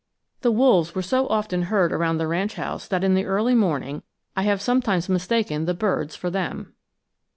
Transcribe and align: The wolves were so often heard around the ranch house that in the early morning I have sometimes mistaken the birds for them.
The 0.41 0.51
wolves 0.51 0.95
were 0.95 1.03
so 1.03 1.27
often 1.27 1.61
heard 1.61 1.91
around 1.93 2.17
the 2.17 2.25
ranch 2.25 2.55
house 2.55 2.87
that 2.87 3.03
in 3.03 3.13
the 3.13 3.25
early 3.27 3.53
morning 3.53 4.01
I 4.35 4.41
have 4.41 4.59
sometimes 4.59 5.07
mistaken 5.07 5.65
the 5.65 5.75
birds 5.75 6.15
for 6.15 6.31
them. 6.31 6.73